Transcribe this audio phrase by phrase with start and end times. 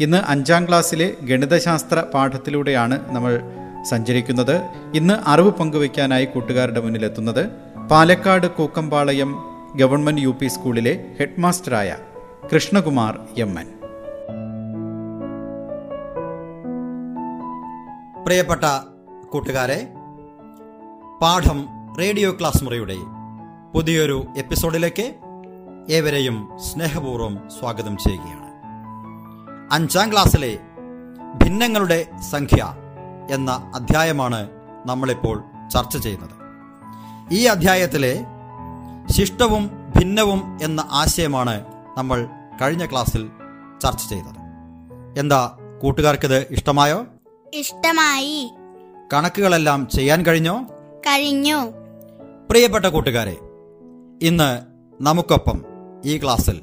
[0.00, 3.42] ഇന്ന് അഞ്ചാം ക്ലാസ്സിലെ ഗണിതശാസ്ത്ര പാഠത്തിലൂടെയാണ് നമ്മൾ
[3.82, 4.56] സഞ്ചരിക്കുന്നത്.
[4.94, 7.50] ഇന്ന് അറിവ് പങ്കുവയ്ക്കാനായി കൂട്ടുകാരുടെ മുന്നിലെത്തുന്നത്
[7.90, 9.34] Palakkad Kookkampalayam
[9.76, 11.96] government U P സ്കൂളിലെ ഹെഡ് മാസ്റ്ററായ
[12.54, 13.68] കൃഷ്ണകുമാർ എം എൻ.
[18.24, 18.64] പ്രിയപ്പെട്ട
[19.32, 19.88] കൂട്ടുകാരെ
[21.22, 21.68] പാഠം
[22.00, 22.96] റേഡിയോ ക്ലാസ് മുറിയുടെ
[23.74, 25.14] പുതിയൊരു എപ്പിസോഡിലേക്ക്
[25.90, 28.43] ഏവരെയും സ്നേഹപൂർവം സ്വാഗതം ചെയ്യുകയാണ്.
[29.74, 30.58] അഞ്ചാം ക്ലാസ്സിലെ
[31.44, 32.74] ഭിന്നങ്ങളുടെ സംഖ്യ
[33.30, 34.50] എന്ന അധ്യായമാണ്
[34.86, 36.30] നമ്മളിപ്പോൾ ചർച്ച ചെയ്യുന്നത്.
[37.32, 38.24] ഈ അധ്യായത്തിലെ
[39.10, 41.64] ശിഷ്ടവും ഭിന്നവും എന്ന ആശയമാണ്
[41.98, 42.28] നമ്മൾ
[42.62, 43.30] കഴിഞ്ഞ ക്ലാസ്സിൽ
[43.82, 44.36] ചർച്ച ചെയ്തത്.
[45.18, 47.06] എന്താ കൂട്ടുകാർക്കിത് ഇഷ്ടമായോ?
[47.54, 48.52] ഇഷ്ടമായി.
[49.12, 50.64] കണക്കുകളെല്ലാം ചെയ്യാൻ കഴിഞ്ഞോ?
[51.06, 51.72] കഴിഞ്ഞു.
[52.50, 53.36] പ്രിയപ്പെട്ട കൂട്ടുകാരെ
[54.22, 54.62] ഇന്ന്
[55.00, 55.64] നമുക്കൊപ്പം
[56.04, 56.60] ഈ ക്ലാസ്സിൽ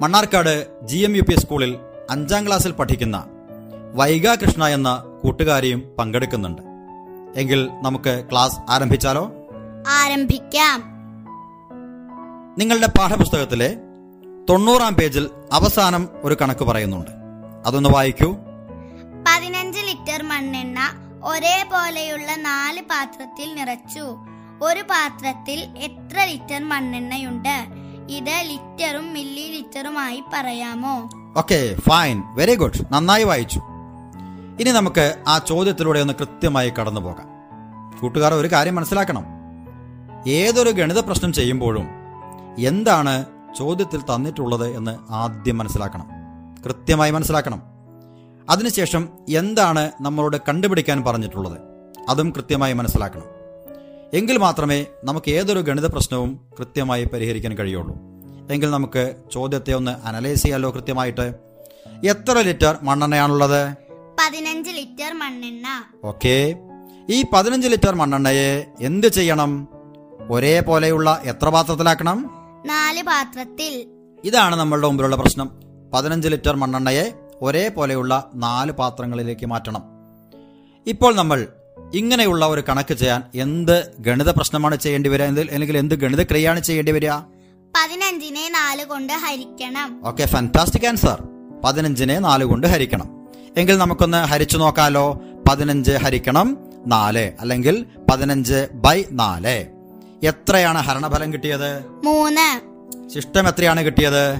[0.00, 1.78] Mannarkkad G M U P സ്കൂളിൽ
[2.10, 3.24] അഞ്ചാം ക്ലാസ്സിൽ പഠിക്കുന്ന
[3.94, 6.62] വൈഗ കൃഷ്ണ എന്ന കൂട്ടുകാരിയും പങ്കെടുക്കുന്നുണ്ട്.
[7.36, 9.32] എങ്കിൽ നമുക്ക് ക്ലാസ് ആരംഭിച്ചാലോ?
[9.88, 10.82] ആരംഭിക്കാം.
[12.58, 13.76] നിങ്ങളുടെ പാഠപുസ്തകത്തിലെ
[14.48, 17.10] തൊണ്ണൂറാം പേജിൽ അവസാനം ഒരു കണക്ക് പറയുന്നുണ്ട്.
[17.66, 18.32] അതൊന്ന് വായിക്കൂ.
[19.26, 20.80] പതിനഞ്ച് ലിറ്റർ മണ്ണെണ്ണ
[21.24, 24.16] ഒരേപോലെയുള്ള നാല് പാത്രത്തിൽ നിറച്ചു.
[24.62, 27.66] ഒരു പാത്രത്തിൽ എത്ര ലിറ്റർ മണ്ണെണ്ണയുണ്ട്?
[28.08, 31.10] ഇത് ലിറ്ററും മില്ലി ലിറ്ററുമായി പറയാമോ?
[31.36, 33.60] ഓക്കെ ഫൈൻ വെരി ഗുഡ് നന്നായി വായിച്ചു.
[34.60, 37.28] ഇനി നമുക്ക് ആ ചോദ്യത്തിലൂടെ ഒന്ന് കൃത്യമായി കടന്നു പോകാം.
[38.00, 39.24] കൂട്ടുകാർ ഒരു കാര്യം മനസ്സിലാക്കണം.
[40.26, 41.86] ഏതൊരു ഗണിത പ്രശ്നം ചെയ്യുമ്പോഴും
[42.58, 43.24] എന്താണ്
[43.58, 46.06] ചോദ്യത്തിൽ തന്നിട്ടുള്ളത് എന്ന് ആദ്യം മനസ്സിലാക്കണം.
[46.64, 47.62] കൃത്യമായി മനസ്സിലാക്കണം.
[48.50, 51.58] അതിനുശേഷം എന്താണ് നമ്മളോട് കണ്ടുപിടിക്കാൻ പറഞ്ഞിട്ടുള്ളത്?
[52.08, 53.24] അതും കൃത്യമായി മനസ്സിലാക്കണം.
[54.14, 58.09] എങ്കിൽ മാത്രമേ നമുക്ക് ഏതൊരു ഗണിത പ്രശ്നവും കൃത്യമായി പരിഹരിക്കാൻ കഴിയുള്ളൂ.
[58.50, 61.34] എങ്കിൽ നമുക്ക് ചോദ്യത്തെ ഒന്ന് അനലൈസ് ചെയ്യാലോ കൃത്യമായിട്ട്.
[62.04, 63.74] എത്ര ലിറ്റർ മണ്ണെണ്ണയാണുള്ളത്?
[64.20, 65.66] പതിനഞ്ച് ലിറ്റർ മണ്ണെണ്ണ.
[66.04, 66.56] ഓക്കെ.
[67.10, 69.68] ഈ പതിനഞ്ച് ലിറ്റർ മണ്ണെണ്ണയെ എന്ത് ചെയ്യണം?
[70.30, 72.30] ഒരേപോലെയുള്ള എത്ര പാത്രത്തിലാക്കണം?
[72.66, 73.86] നാല് പാത്രത്തിൽ.
[74.24, 75.50] ഇതാണ് നമ്മളുടെ മുമ്പിലുള്ള പ്രശ്നം.
[75.94, 77.12] പതിനഞ്ച് ലിറ്റർ മണ്ണെണ്ണയെ
[77.42, 79.82] ഒരേപോലെയുള്ള നാല് പാത്രങ്ങളിലേക്ക് മാറ്റണം.
[80.86, 81.48] ഇപ്പോൾ നമ്മൾ
[81.94, 85.24] ഇങ്ങനെയുള്ള ഒരു കണക്ക് ചെയ്യാൻ എന്ത് ഗണിത പ്രശ്നമാണ് ചെയ്യേണ്ടി വരിക?
[85.24, 87.10] അല്ലെങ്കിൽ എന്ത് ഗണിത ക്രിയയാണ് ചെയ്യേണ്ടി വരിക?
[87.80, 90.02] പതിനഞ്ചിനെ നാല് കൊണ്ട് ഹരിക്കണം.
[90.04, 91.22] ഓക്കെ ഫാന്റാസ്റ്റിക് ആൻസർ
[91.64, 93.28] പതിനഞ്ചിനെ നാല് കൊണ്ട് ഹരിക്കണം.
[93.56, 95.20] എങ്കിൽ നമുക്കൊന്ന് ഹരിച്ചു നോക്കാലോ.
[95.48, 99.66] പതിനഞ്ച് ഹരിക്കണം നാല് അല്ലെങ്കിൽ പതിനഞ്ച് ബൈ നാല്.
[100.26, 101.86] എത്രയാണ് ഹരണഫലം കിട്ടിയത്?
[101.86, 102.60] മൂന്ന്.
[103.08, 104.34] ശിഷ്ടം എത്രയാണ് കിട്ടിയത്?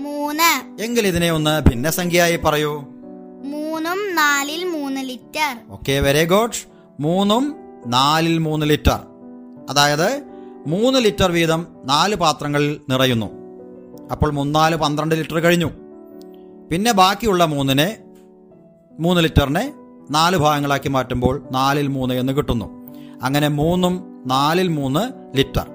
[0.00, 0.82] മൂന്ന്.
[0.82, 2.80] എങ്കിൽ ഇതിനെ ഒന്ന് ഭിന്നസംഖ്യയായി പറയൂ.
[3.44, 5.56] മൂന്നും നാലിൽ മൂന്ന് ലിറ്റർ.
[5.70, 6.68] ഓക്കെ വെരി ഗുഡ്
[7.00, 7.56] മൂന്നും
[7.86, 8.98] നാലിൽ മൂന്ന് ലിറ്റർ.
[9.70, 10.31] അതായത്
[10.66, 13.26] മൂന്ന് ലിറ്റർ വീതം നാല് പാത്രങ്ങളിൽ നിറയുന്നു.
[14.12, 15.70] അപ്പോൾ മൂന്നാൽ പന്ത്രണ്ട് ലിറ്റർ കഴിഞ്ഞു.
[16.70, 17.96] പിന്നെ ബാക്കിയുള്ള മൂന്നിനെ
[19.00, 19.74] മൂന്ന് ലിറ്ററിനെ
[20.10, 22.94] നാല് ഭാഗങ്ങളാക്കി മാറ്റുമ്പോൾ നാലിൽ മൂന്ന് എന്ന് കിട്ടുന്നു.
[23.22, 25.66] അങ്ങനെ മൂന്നും നാലിൽ മൂന്ന് ലിറ്റർ.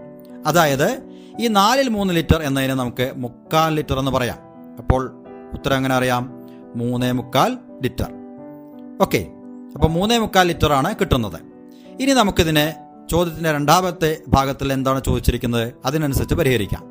[0.46, 1.04] അതായത്
[1.40, 4.38] ഈ നാലിൽ മൂന്ന് ലിറ്റർ എന്നതിനെ നമുക്ക് മുക്കാൽ ലിറ്റർ എന്ന് പറയാം.
[4.80, 6.32] അപ്പോൾ ഉത്തരം എങ്ങനെ അറിയാം?
[6.76, 8.12] മൂന്നേ മുക്കാൽ ലിറ്റർ.
[9.02, 9.28] ഓക്കെ.
[9.76, 11.42] അപ്പോൾ മൂന്നേ മുക്കാൽ ലിറ്റർ ആണ് കിട്ടുന്നത്.
[12.02, 12.76] ഇനി നമുക്കിതിനെ
[13.12, 15.74] ചോദ്യത്തിന്റെ രണ്ടാമത്തെ ഭാഗത്തിൽ എന്താണ് ചോദിച്ചിരിക്കുന്നത്?
[15.86, 16.84] അതിനനുസരിച്ച് പരിഹരിക്കാം.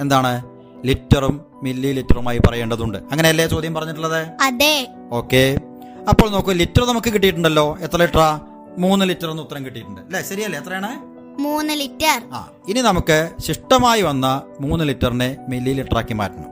[0.00, 0.42] എന്താണ്?
[0.84, 2.98] ലിറ്ററും മില്ലി ലിറ്ററുമായി പറയേണ്ടതുണ്ട്.
[2.98, 4.28] അങ്ങനെയല്ലേ ചോദ്യം പറഞ്ഞിട്ടുള്ളത്?
[4.42, 4.88] അതെ.
[5.12, 5.56] ഓക്കെ.
[6.08, 7.78] അപ്പോൾ നോക്കൂ ലിറ്റർ നമുക്ക് കിട്ടിയിട്ടുണ്ടല്ലോ.
[7.80, 8.40] എത്ര ലിറ്ററാ?
[8.78, 10.00] മൂന്ന് ലിറ്റർ എന്ന് ഉത്തരം കിട്ടിയിട്ടുണ്ട്.
[10.00, 10.22] അല്ലേ?
[10.22, 10.58] ശരിയല്ലേ?
[10.58, 11.16] എത്രയാണ്?
[11.40, 12.22] മൂന്ന് ലിറ്റർ.
[12.32, 16.50] ആ ഇനി നമുക്ക് ശിഷ്ടമായി വന്ന മൂന്ന് ലിറ്ററിനെ മില്ലി ലിറ്ററാക്കി മാറ്റണം.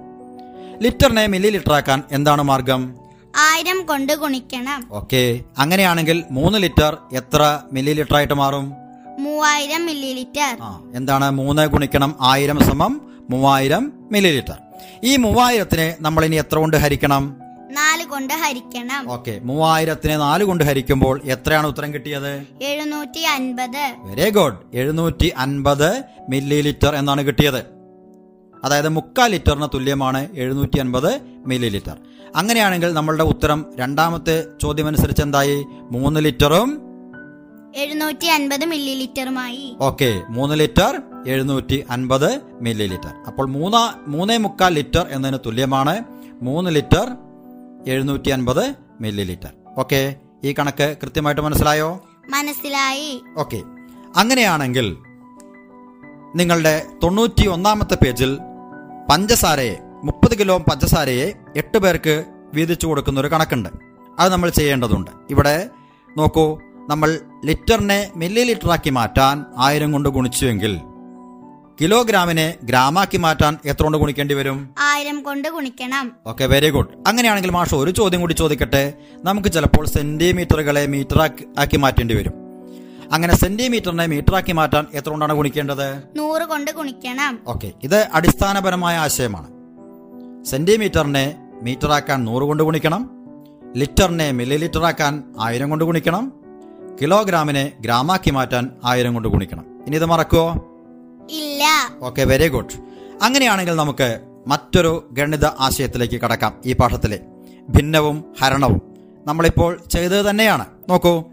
[0.82, 2.94] ലിറ്ററിനെ മില്ലി ലിറ്ററാക്കാൻ എന്താണ് മാർഗം?
[3.36, 4.88] ആയിരം കൊണ്ട് ഗുണിക്കണം.
[4.90, 5.40] ഓക്കെ.
[5.58, 8.83] അങ്ങനെയാണെങ്കിൽ മൂന്ന് ലിറ്റർ എത്ര മില്ലി ലിറ്റർ ആയിട്ട് മാറും?
[9.20, 11.30] മൂവായിരം മില്ലി ലിറ്റർ ആ എന്താണ്?
[11.30, 13.00] മൂന്ന് ഗുണിക്കണം ആയിരം സമം
[13.30, 14.58] മൂവായിരം മില്ലി ലിറ്റർ
[15.04, 17.24] ഈ മൂവായിരത്തിന് നമ്മൾ ഇനി എത്ര കൊണ്ട് ഹരിക്കണം?
[17.70, 19.02] നാല് കൊണ്ട് ഹരിക്കണം.
[19.08, 22.32] ഓക്കെ മൂവായിരത്തിന് നാല് കൊണ്ട് ഹരിക്കുമ്പോൾ എത്രയാണ് ഉത്തരം കിട്ടിയത്?
[22.62, 27.62] എഴുന്നൂറ്റി അൻപത് വെരി ഗുഡ് എഴുന്നൂറ്റി അൻപത് മില്ലി ലിറ്റർ എന്നാണ് കിട്ടിയത്.
[28.64, 31.96] അതായത് മുക്കാൽ ലിറ്ററിന് തുല്യമാണ് എഴുന്നൂറ്റി അൻപത് മില്ലി ലിറ്റർ
[32.36, 35.64] അങ്ങനെയാണെങ്കിൽ നമ്മളുടെ ഉത്തരം രണ്ടാമത്തെ ചോദ്യമനുസരിച്ച് എന്തായി?
[35.90, 36.93] മൂന്ന് ലിറ്ററും
[37.82, 40.92] എഴുന്നൂറ്റി അൻപത് മില്ലി ലിറ്ററുമായി ഓക്കെ മൂന്ന് ലിറ്റർ
[41.26, 42.30] എഴുന്നൂറ്റി അൻപത്
[42.60, 45.94] മില്ലി ലിറ്റർ അപ്പോൾ മൂന്ന് മൂന്നേ മുക്കാൽ ലിറ്റർ എന്നതിന് തുല്യമാണ്
[46.42, 47.06] മൂന്ന് ലിറ്റർ
[47.86, 48.64] എഴുന്നൂറ്റി അൻപത്
[49.00, 50.00] മില്ലി ലിറ്റർ ഓക്കെ
[50.44, 51.88] ഈ കണക്ക് കൃത്യമായിട്ട് മനസ്സിലായോ?
[52.30, 53.20] മനസ്സിലായി.
[53.36, 53.62] ഓക്കെ
[54.16, 54.96] അങ്ങനെയാണെങ്കിൽ
[56.34, 58.38] നിങ്ങളുടെ തൊണ്ണൂറ്റി ഒന്നാമത്തെ പേജിൽ
[59.10, 62.24] പഞ്ചസാരയെ മുപ്പത് കിലോ പഞ്ചസാരയെ എട്ട് പേർക്ക്
[62.54, 63.68] വീതിച്ചു കൊടുക്കുന്ന ഒരു കണക്കുണ്ട്.
[64.18, 65.10] അത് നമ്മൾ ചെയ്യേണ്ടതുണ്ട്.
[65.30, 65.70] ഇവിടെ
[66.16, 66.58] നോക്കൂ
[66.90, 70.80] നമ്മൾ ലിറ്ററിനെ മില്ലി ലിറ്ററാക്കി മാറ്റാൻ ആയിരം കൊണ്ട് ഗുണിച്ചുവെങ്കിൽ
[71.80, 74.58] കിലോഗ്രാമിനെ ഗ്രാമാക്കി മാറ്റാൻ എത്ര കൊണ്ട് ഗുണിക്കേണ്ടി വരും?
[74.78, 76.12] ആയിരം കൊണ്ട് ഗുണിക്കണം.
[76.26, 78.94] ഓക്കെ വെരി ഗുഡ് അങ്ങനെയാണെങ്കിൽ മാഷ് ഒരു ചോദ്യം കൂടി ചോദിക്കട്ടെ?
[79.24, 81.20] നമുക്ക് ചിലപ്പോൾ സെന്റിമീറ്ററുകളെ മീറ്റർ
[81.58, 82.34] ആക്കി മാറ്റേണ്ടി വരും.
[83.12, 86.02] അങ്ങനെ സെന്റിമീറ്ററിനെ മീറ്റർ ആക്കി മാറ്റാൻ എത്ര കൊണ്ടാണ് ഗുണിക്കേണ്ടത്?
[86.16, 87.40] നൂറ് കൊണ്ട് ഗുണിക്കണം.
[87.46, 89.48] ഓക്കെ ഇത് അടിസ്ഥാനപരമായ ആശയമാണ്.
[90.44, 93.10] സെന്റിമീറ്ററിനെ മീറ്റർ ആക്കാൻ നൂറ് കൊണ്ട് ഗുണിക്കണം.
[93.76, 96.43] ലിറ്ററിനെ മില്ലി ലിറ്റർ ആക്കാൻ ആയിരം കൊണ്ട് ഗുണിക്കണം.
[97.02, 99.84] കിലോഗ്രാമിനെ ഗ്രാമാക്കി മാറ്റാൻ ആയിരം കൊണ്ട് ഗുണിക്കണം.
[99.86, 100.52] ഇനി ഇത് മറക്കുവോ?
[101.30, 101.64] ഇല്ല.
[102.00, 102.70] Okay very good.
[103.22, 107.20] അങ്ങനെയാണെങ്കിൽ നമുക്ക് മറ്റൊരു ഗണിത ആശയത്തിലേക്ക് കടക്കാം ഈ പാഠത്തിലെ.
[107.68, 108.94] ഭിന്നവും ഹരണവും.
[109.26, 110.66] നമ്മളിപ്പോൾ ചെയ്തത് തന്നെയാണ്.
[110.88, 111.24] നോക്കൂ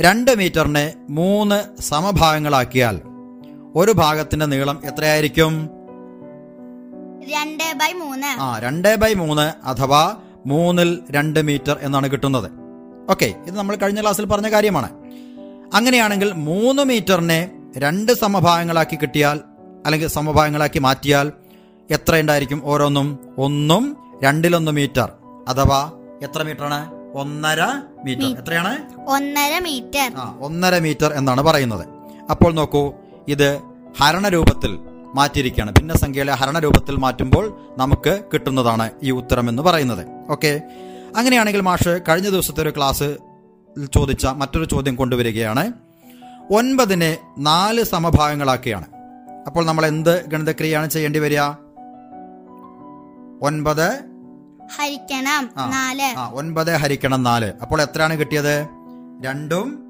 [0.00, 3.00] രണ്ട് മീറ്ററിനെ മൂന്ന് സമഭാഗങ്ങളാക്കിയാൽ
[3.74, 5.70] ഒരു ഭാഗത്തിന്റെ നീളം എത്രയായിരിക്കും?
[7.32, 8.26] രണ്ട് ബൈ മൂന്ന്.
[8.26, 10.16] ആ രണ്ട് ബൈ മൂന്ന് അഥവാ
[10.46, 12.50] മൂന്നിൽ രണ്ട് മീറ്റർ എന്നാണ് കിട്ടുന്നത്.
[13.10, 15.05] ഓക്കെ ഇത് നമ്മൾ കഴിഞ്ഞ ക്ലാസ്സിൽ പറഞ്ഞ കാര്യമാണ്.
[15.74, 19.40] അങ്ങനെയാണെങ്കിൽ മൂന്ന് മീറ്ററിനെ രണ്ട് സമഭാഗങ്ങളാക്കി കിട്ടിയാൽ
[19.86, 21.32] അല്ലെങ്കിൽ സമഭാഗങ്ങളാക്കി മാറ്റിയാൽ
[21.90, 23.18] എത്ര ഉണ്ടായിരിക്കും ഓരോന്നും?
[23.38, 25.12] ഒന്നും രണ്ടിലൊന്ന് മീറ്റർ.
[25.48, 25.92] അഥവാ
[26.22, 26.90] എത്ര മീറ്ററാണ്?
[27.14, 27.64] ഒന്നര
[28.04, 28.38] മീറ്റർ.
[28.38, 28.78] എത്രയാണ്?
[29.06, 30.12] ഒന്നര മീറ്റർ.
[30.16, 31.86] ആ ഒന്നര മീറ്റർ എന്നാണ് പറയുന്നത്.
[32.30, 32.92] അപ്പോൾ നോക്കൂ
[33.28, 33.60] ഇത്
[34.00, 34.78] ഹരണരൂപത്തിൽ
[35.14, 35.70] മാറ്റിയിരിക്കുകയാണ്.
[35.70, 40.06] ഭിന്നസംഖ്യയിലെ ഹരണരൂപത്തിൽ മാറ്റുമ്പോൾ നമുക്ക് കിട്ടുന്നതാണ് ഈ ഉത്തരം എന്ന് പറയുന്നത്.
[40.30, 40.60] ഓക്കെ?
[41.16, 43.16] അങ്ങനെയാണെങ്കിൽ മാഷ് കഴിഞ്ഞ ദിവസത്തെ ഒരു ക്ലാസ്
[43.84, 45.72] ചോദിച്ച മറ്റൊരു ചോദ്യം കൊണ്ടുവരികയാണ്.
[46.50, 48.84] ഒൻപതിനെ നാല് സമഭാഗങ്ങളാക്കിയാണ്.
[49.46, 51.40] അപ്പോൾ നമ്മൾ എന്ത് ഗണിതക്രിയയാണ് ചെയ്യേണ്ടി വരിക?
[53.42, 54.00] ഒൻപത്.
[54.76, 55.50] ഹരിക്കണം.
[55.70, 56.18] നാല്.
[56.18, 57.52] ആ ഒൻപത് ഹരിക്കണം നാല്.
[57.62, 58.68] അപ്പോൾ എത്രയാണ് കിട്ടിയത്?
[59.24, 59.82] രണ്ടും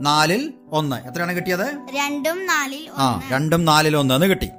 [0.00, 0.96] നാലിൽ ഒന്ന്.
[0.96, 1.66] എത്രയാണ് കിട്ടിയത്?
[1.94, 4.50] രണ്ടും നാലിൽ ആ രണ്ടും നാലിൽ ഒന്ന് എന്ന് കിട്ടി.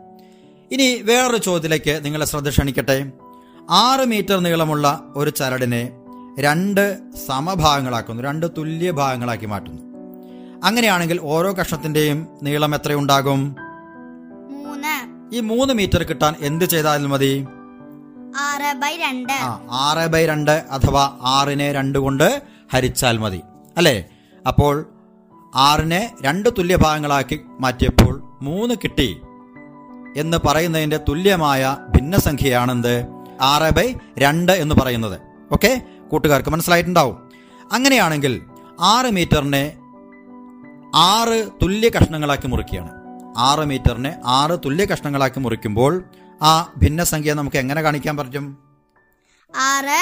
[0.71, 3.11] ഇനി വേറൊരു ചോദ്യത്തിലേക്ക് നിങ്ങളെ ശ്രദ്ധ ക്ഷണിക്കട്ടെ.
[3.69, 5.96] ആറ് മീറ്റർ നീളമുള്ള ഒരു ചരടിനെ
[6.39, 6.97] രണ്ട്
[7.27, 9.81] സമഭാഗങ്ങളാക്കുന്നു രണ്ട് തുല്യ ഭാഗങ്ങളാക്കി മാറ്റുന്നു.
[10.63, 13.55] അങ്ങനെയാണെങ്കിൽ ഓരോ കഷ്ണത്തിന്റെയും നീളം എത്രയുണ്ടാകും?
[15.33, 17.45] ഈ മൂന്ന് മീറ്റർ കിട്ടാൻ എന്ത് ചെയ്താലും മതി?
[19.71, 22.41] ആറ് ബൈ രണ്ട് അഥവാ ആറിനെ രണ്ട് കൊണ്ട്
[22.73, 23.41] ഹരിച്ചാൽ മതി
[23.77, 24.05] അല്ലേ?
[24.47, 24.85] അപ്പോൾ
[25.55, 29.21] ആറിനെ രണ്ട് തുല്യ ഭാഗങ്ങളാക്കി മാറ്റിയപ്പോൾ മൂന്ന് കിട്ടി
[30.17, 33.05] എന്ന് പറയുന്നതിന്റെ തുല്യമായ ഭിന്നസംഖ്യയാണെന്ത്?
[33.41, 35.19] ആറ് ബൈ രണ്ട് എന്ന് പറയുന്നത്.
[35.51, 35.81] ഓക്കെ?
[36.09, 37.17] കൂട്ടുകാർക്ക് മനസ്സിലായിട്ടുണ്ടാവും.
[37.71, 38.41] അങ്ങനെയാണെങ്കിൽ
[38.79, 39.77] ആറ് മീറ്ററിനെ
[40.95, 42.91] ആറ് തുല്യ കഷ്ണങ്ങളാക്കി മുറിക്കുകയാണ്.
[43.37, 46.03] ആറ് മീറ്ററിനെ ആറ് തുല്യ കഷ്ണങ്ങളാക്കി മുറിക്കുമ്പോൾ
[46.41, 48.57] ആ ഭിന്ന സംഖ്യ നമുക്ക് എങ്ങനെ കാണിക്കാൻ പറ്റും?
[49.59, 49.99] ആറ്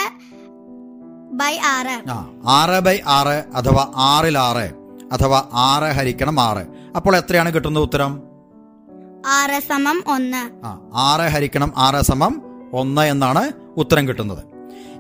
[1.34, 2.10] ബൈ ആറ്.
[2.10, 4.66] ആ ആറ് ബൈ ആറ് അഥവാ ആറിൽ ആറ്
[5.14, 6.64] അഥവാ ആറ് ഹരിക്കണം ആറ്.
[6.96, 8.22] അപ്പോൾ എത്രയാണ് കിട്ടുന്നത് ഉത്തരം?
[9.28, 10.66] ആറ് സമം ഒന്ന്.
[10.66, 12.42] ആ ആറ് ഹരിക്കണം ആറ് സമം
[12.74, 14.55] ഒന്ന് എന്നാണ് ഉത്തരം കിട്ടുന്നത്.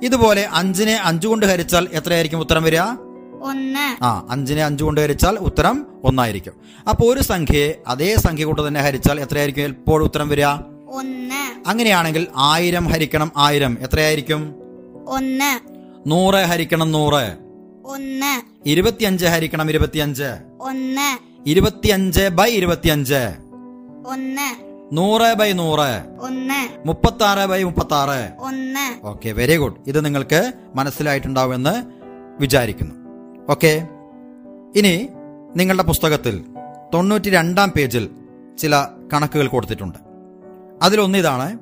[0.05, 2.79] ഇതുപോലെ അഞ്ചിനെ അഞ്ചു കൊണ്ട് ഹരിച്ചാൽ എത്രയായിരിക്കും ഉത്തരം വരിക?
[3.41, 4.03] ഒന്ന്.
[4.03, 6.53] ആ അഞ്ചിനെ അഞ്ചു കൊണ്ട് ഹരിച്ചാൽ ഉത്തരം ഒന്നായിരിക്കും.
[6.89, 10.45] അപ്പോൾ ഒരു സംഖ്യയെ അതേ സംഖ്യ കൊണ്ട് തന്നെ ഹരിച്ചാൽ എത്രയായിരിക്കും എപ്പോഴും ഉത്തരം വരിക?
[10.87, 11.69] ഒന്ന്.
[11.69, 14.55] അങ്ങനെയാണെങ്കിൽ ആയിരം ഹരിക്കണം ആയിരം എത്രയായിരിക്കും?
[15.07, 15.59] ഒന്ന്.
[16.07, 17.37] നൂറ് ഹരിക്കണം നൂറ്.
[17.85, 18.41] ഒന്ന്.
[18.69, 20.37] ഇരുപത്തിയഞ്ച് ഹരിക്കണം ഇരുപത്തിയഞ്ച്.
[20.61, 21.19] ഒന്ന്.
[21.49, 23.33] ഇരുപത്തിയഞ്ച് ബൈ ഇരുപത്തിയഞ്ച്.
[24.07, 24.64] ഒന്ന്.
[24.93, 26.21] നൂറ് ബൈ നൂറ്.
[26.21, 26.87] ഒന്ന്.
[26.87, 29.07] മുപ്പത്തി ആറ് ബൈ മുപ്പത്തി ആറ് ഒന്ന്.
[29.07, 31.83] ഓക്കെ വെരി ഗുഡ് ഇത് നിങ്ങൾക്ക് മനസ്സിലായിട്ടുണ്ടാവുമെന്ന്
[32.41, 32.95] വിചാരിക്കുന്നു.
[33.49, 33.87] ഓക്കെ
[34.75, 35.09] ഇനി
[35.55, 36.45] നിങ്ങളുടെ പുസ്തകത്തിൽ
[36.93, 38.09] തൊണ്ണൂറ്റി രണ്ടാം പേജിൽ
[38.57, 39.97] ചില കണക്കുകൾ കൊടുത്തിട്ടുണ്ട്.
[40.81, 41.59] അതിലൊന്ന് ഇതാണ്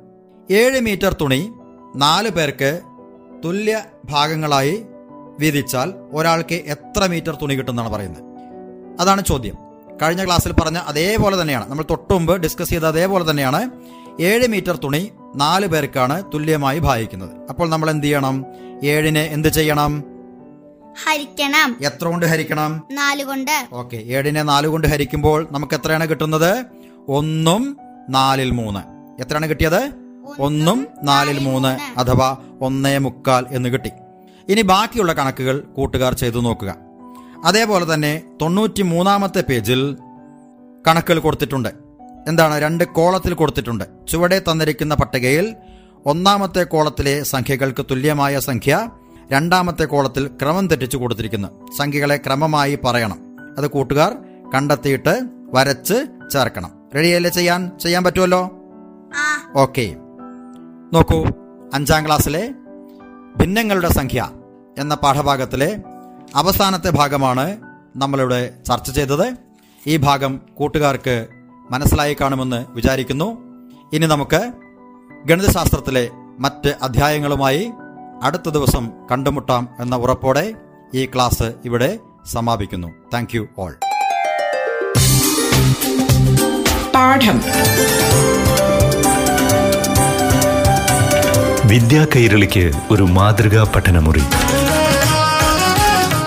[0.52, 1.52] ഏഴ് മീറ്റർ തുണി
[1.96, 2.82] നാല് പേർക്ക്
[3.46, 4.86] തുല്യ ഭാഗങ്ങളായി
[5.40, 8.24] വീതിച്ചാൽ ഒരാൾക്ക് എത്ര മീറ്റർ തുണി കിട്ടുമെന്നാണ് പറയുന്നത്.
[9.00, 9.73] അതാണ് ചോദ്യം.
[10.02, 11.70] കഴിഞ്ഞ ക്ലാസ്സിൽ പറഞ്ഞ അതേപോലെ തന്നെയാണ്.
[11.70, 13.70] നമ്മൾ തൊട്ടുമുമ്പ് ഡിസ്കസ് ചെയ്ത അതേപോലെ തന്നെയാണ്.
[14.22, 17.30] ഏഴ് മീറ്റർ തുണി നാല് പേർക്കാണ് തുല്യമായി ഭാഗിക്കുന്നത്.
[17.50, 18.46] അപ്പോൾ നമ്മൾ എന്ത് ചെയ്യണം?
[18.84, 20.04] ഏഴിനെ എന്ത് ചെയ്യണം?
[21.06, 21.78] ഹരിക്കണം.
[21.82, 22.84] എത്ര കൊണ്ട് ഹരിക്കണം?
[22.92, 23.68] നാല് കൊണ്ട്.
[23.74, 23.98] ഓക്കെ.
[23.98, 26.66] ഏഴിനെ നാല് കൊണ്ട് ഹരിക്കുമ്പോൾ നമുക്ക് എത്രയാണ് കിട്ടുന്നത്?
[27.08, 27.78] ഒന്നും
[28.10, 28.80] നാലിൽ മൂന്ന്.
[29.22, 29.92] എത്രയാണ് കിട്ടിയത്?
[30.40, 32.00] ഒന്നും നാലിൽ മൂന്ന്.
[32.00, 33.92] അഥവാ ഒന്നേ മുക്കാൽ എന്ന് കിട്ടി.
[34.50, 36.76] ഇനി ബാക്കിയുള്ള കണക്കുകൾ കൂട്ടുകാർ ചെയ്തു നോക്കുക.
[37.44, 39.98] അതേപോലെ തന്നെ തൊണ്ണൂറ്റി മൂന്നാമത്തെ പേജിൽ
[40.88, 41.70] കണക്കുകൾ കൊടുത്തിട്ടുണ്ട്.
[42.28, 42.62] എന്താണ്?
[42.62, 43.84] രണ്ട് കോളത്തിൽ കൊടുത്തിട്ടുണ്ട്.
[44.08, 45.56] ചുവടെ തന്നിരിക്കുന്ന പട്ടികയിൽ
[46.06, 48.90] ഒന്നാമത്തെ കോളത്തിലെ സംഖ്യകൾക്ക് തുല്യമായ സംഖ്യ
[49.32, 51.68] രണ്ടാമത്തെ കോളത്തിൽ ക്രമം തെറ്റിച്ചു കൊടുത്തിരിക്കുന്നു.
[51.78, 53.20] സംഖ്യകളെ ക്രമമായി പറയണം.
[53.58, 54.18] അത് കൂട്ടുകാർ
[54.56, 55.22] കണ്ടെത്തിയിട്ട്
[55.54, 56.72] വരച്ച് ചേർക്കണം.
[56.96, 57.72] റെഡിയല്ലേ ചെയ്യാൻ?
[57.84, 58.50] ചെയ്യാൻ പറ്റുമല്ലോ?
[59.56, 59.96] ഓക്കെ.
[60.94, 61.26] നോക്കൂ.
[61.74, 62.54] അഞ്ചാം ക്ലാസ്സിലെ
[63.38, 64.30] ഭിന്നങ്ങളുടെ സംഖ്യ
[64.78, 65.78] എന്ന പാഠഭാഗത്തിലെ
[66.36, 67.58] അവസാനത്തെ ഭാഗമാണ്
[67.96, 69.34] നമ്മളിവിടെ ചർച്ച ചെയ്തത്.
[69.88, 71.28] ഈ ഭാഗം കൂട്ടുകാർക്ക്
[71.72, 73.38] മനസ്സിലായി കാണുമെന്ന് വിചാരിക്കുന്നു.
[73.94, 74.52] ഇനി നമുക്ക്
[75.26, 76.10] ഗണിതശാസ്ത്രത്തിലെ
[76.40, 77.72] മറ്റ് അധ്യായങ്ങളുമായി
[78.24, 80.54] അടുത്ത ദിവസം കണ്ടുമുട്ടാം എന്ന ഉറപ്പോടെ
[80.96, 82.88] ഈ ക്ലാസ് ഇവിടെ സമാപിക്കുന്നു.
[83.14, 83.76] താങ്ക് യു ഓൾ
[86.96, 87.42] പാഠം.
[91.68, 94.24] വിദ്യാ കൈരളിക്ക് ഒരു മാതൃകാ പഠനമുറി.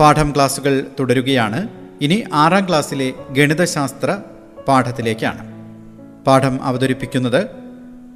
[0.00, 1.68] പാഠം ക്ലാസുകൾ തുടരുകയാണ്.
[2.00, 4.18] ഇനി ആറാം ക്ലാസ്സിലെ ഗണിതശാസ്ത്ര
[4.68, 5.44] പാഠത്തിലേക്കാണ്.
[6.24, 7.46] പാഠം അവതരിപ്പിക്കുന്നത്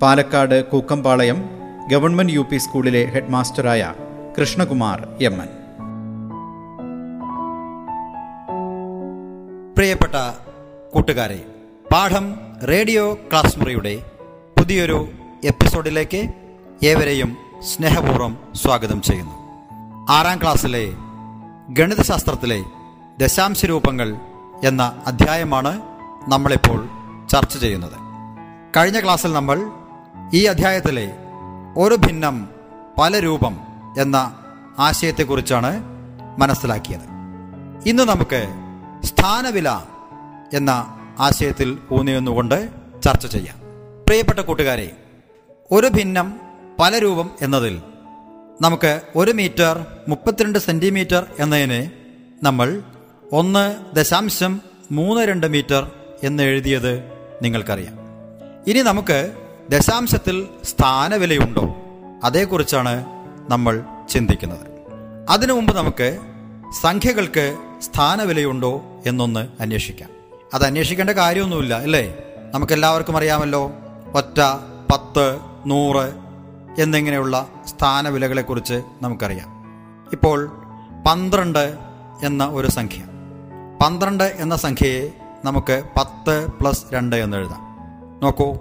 [0.02, 1.50] Palakkad Kookkampalayam
[1.90, 3.94] government U P സ്കൂളിലെ ഹെഡ് മാസ്റ്ററായ
[4.40, 5.48] കൃഷ്ണകുമാർ എം എൻ.
[9.76, 10.14] പ്രിയപ്പെട്ട
[10.94, 11.44] കൂട്ടുകാരെ
[11.92, 13.94] പാഠം റേഡിയോ ക്ലാസ് മുറിയുടെ
[14.58, 15.08] പുതിയൊരു
[15.44, 16.28] എപ്പിസോഡിലേക്ക്
[16.82, 19.36] ഏവരെയും സ്നേഹപൂർവം സ്വാഗതം ചെയ്യുന്നു.
[20.10, 20.92] ആറാം ക്ലാസ്സിലെ
[21.72, 22.64] ഗണിതശാസ്ത്രത്തിലെ
[23.20, 24.16] ദശാംശ രൂപങ്ങൾ
[24.64, 25.82] എന്ന അധ്യായമാണ്
[26.28, 26.88] നമ്മളിപ്പോൾ
[27.28, 27.92] ചർച്ച ചെയ്യുന്നത്.
[28.76, 29.70] കഴിഞ്ഞ ക്ലാസ്സിൽ നമ്മൾ
[30.34, 31.12] ഈ അധ്യായത്തിലെ
[31.76, 32.48] ഒരു ഭിന്നം
[33.00, 33.60] പല രൂപം
[33.98, 34.44] എന്ന
[34.78, 35.82] ആശയത്തെക്കുറിച്ചാണ്
[36.38, 37.00] മനസ്സിലാക്കിയത്.
[37.86, 38.46] ഇന്ന് നമുക്ക്
[39.04, 39.70] സ്ഥാനവില
[40.54, 42.68] എന്ന ആശയത്തിൽ ഊന്നിയെന്നുകൊണ്ട്
[43.02, 43.56] ചർച്ച ചെയ്യാം.
[44.06, 44.96] പ്രിയപ്പെട്ട കൂട്ടുകാരെ
[45.70, 46.34] ഒരു ഭിന്നം
[46.80, 47.82] പല രൂപം എന്നതിൽ
[48.60, 51.90] നമുക്ക് ഒരു മീറ്റർ മുപ്പത്തിരണ്ട് സെന്റിമീറ്റർ എന്നതിനെ
[52.42, 52.82] നമ്മൾ
[53.32, 54.60] ഒന്ന് ദശാംശം
[54.92, 55.90] മൂന്ന് രണ്ട് മീറ്റർ
[56.22, 57.12] എന്ന് എഴുതിയത്
[57.42, 57.98] നിങ്ങൾക്കറിയാം.
[58.66, 59.32] ഇനി നമുക്ക്
[59.70, 61.76] ദശാംശത്തിൽ സ്ഥാനവിലയുണ്ടോ?
[62.24, 63.06] അതേക്കുറിച്ചാണ്
[63.48, 64.66] നമ്മൾ ചിന്തിക്കുന്നത്.
[65.28, 66.18] അതിനു മുമ്പ് നമുക്ക്
[66.82, 70.10] സംഖ്യകൾക്ക് സ്ഥാനവിലയുണ്ടോ എന്നൊന്ന് അന്വേഷിക്കാം.
[70.54, 72.18] അത് അന്വേഷിക്കേണ്ട കാര്യമൊന്നുമില്ല അല്ലേ?
[72.54, 73.72] നമുക്കെല്ലാവർക്കും അറിയാമല്ലോ.
[74.14, 74.40] ഒറ്റ
[74.92, 76.29] പത്ത് നൂറ്
[76.78, 79.64] എന്നിങ്ങനെയുള്ള സ്ഥാനവിലകളെക്കുറിച്ച് നമുക്കറിയാം.
[80.12, 80.46] ഇപ്പോൾ
[81.08, 81.78] പന്ത്രണ്ട്
[82.22, 83.02] എന്ന ഒരു സംഖ്യ.
[83.84, 85.10] പന്ത്രണ്ട് എന്ന സംഖ്യയെ
[85.44, 87.60] നമുക്ക് പത്ത് പ്ലസ് രണ്ട് എന്ന് എഴുതാം.
[88.22, 88.58] നോക്കൂ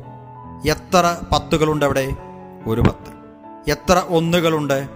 [0.70, 2.16] എത്ര പത്തുകളുണ്ട് അവിടെ
[2.68, 3.20] ഒരു പത്ത്.
[3.70, 4.90] എത്ര ഒന്നുകളുണ്ട്?